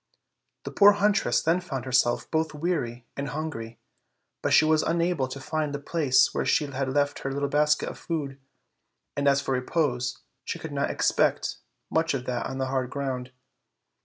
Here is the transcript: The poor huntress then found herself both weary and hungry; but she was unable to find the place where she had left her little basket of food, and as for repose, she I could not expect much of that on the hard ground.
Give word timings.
The 0.63 0.71
poor 0.71 0.93
huntress 0.93 1.43
then 1.43 1.61
found 1.61 1.85
herself 1.85 2.25
both 2.31 2.55
weary 2.55 3.05
and 3.15 3.29
hungry; 3.29 3.77
but 4.41 4.51
she 4.51 4.65
was 4.65 4.81
unable 4.81 5.27
to 5.27 5.39
find 5.39 5.75
the 5.75 5.79
place 5.79 6.33
where 6.33 6.43
she 6.43 6.65
had 6.65 6.89
left 6.91 7.19
her 7.19 7.31
little 7.31 7.47
basket 7.49 7.87
of 7.87 7.99
food, 7.99 8.39
and 9.15 9.27
as 9.27 9.41
for 9.41 9.51
repose, 9.51 10.17
she 10.43 10.57
I 10.57 10.61
could 10.63 10.71
not 10.73 10.89
expect 10.89 11.57
much 11.91 12.15
of 12.15 12.25
that 12.25 12.47
on 12.47 12.57
the 12.57 12.65
hard 12.65 12.89
ground. 12.89 13.31